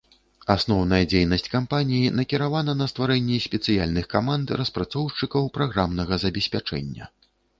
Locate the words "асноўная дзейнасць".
0.53-1.51